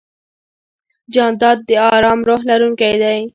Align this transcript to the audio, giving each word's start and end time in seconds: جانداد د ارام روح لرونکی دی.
جانداد 1.13 1.57
د 1.67 1.69
ارام 1.95 2.19
روح 2.27 2.41
لرونکی 2.49 2.93
دی. 3.01 3.19